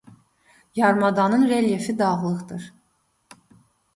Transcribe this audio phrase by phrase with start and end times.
[0.75, 2.73] Yarımadanın relyefi dağlıqdır.